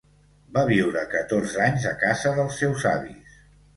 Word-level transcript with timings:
Va 0.55 0.61
viure 0.69 1.03
catorze 1.11 1.61
anys 1.67 1.85
a 1.93 1.93
casa 2.07 2.33
dels 2.41 2.59
seus 2.63 2.87
avis. 2.97 3.37